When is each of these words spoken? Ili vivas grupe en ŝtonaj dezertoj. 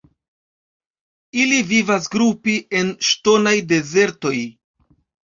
Ili 1.41 1.59
vivas 1.71 2.07
grupe 2.15 2.55
en 2.79 2.89
ŝtonaj 3.09 3.53
dezertoj. 3.73 4.33